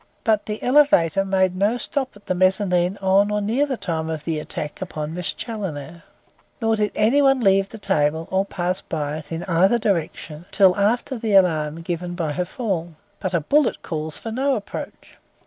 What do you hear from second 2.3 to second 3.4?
mezzanine on or